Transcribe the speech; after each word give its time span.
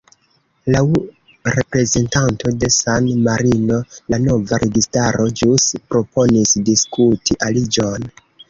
Laŭ 0.75 0.79
reprezentanto 1.55 2.53
de 2.63 2.71
San-Marino, 2.77 3.77
la 4.15 4.21
nova 4.25 4.61
registaro 4.67 5.29
ĵus 5.43 5.69
proponis 5.93 6.57
diskuti 6.71 7.43
aliĝon. 7.51 8.13